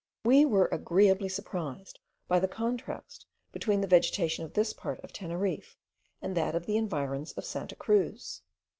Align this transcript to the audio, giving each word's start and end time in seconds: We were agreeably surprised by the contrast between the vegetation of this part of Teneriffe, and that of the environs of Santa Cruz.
We 0.25 0.45
were 0.45 0.67
agreeably 0.71 1.29
surprised 1.29 1.99
by 2.27 2.39
the 2.39 2.47
contrast 2.47 3.27
between 3.51 3.81
the 3.81 3.87
vegetation 3.87 4.43
of 4.43 4.53
this 4.53 4.73
part 4.73 4.99
of 5.01 5.13
Teneriffe, 5.13 5.77
and 6.23 6.35
that 6.35 6.55
of 6.55 6.65
the 6.65 6.75
environs 6.75 7.33
of 7.33 7.45
Santa 7.45 7.75
Cruz. 7.75 8.41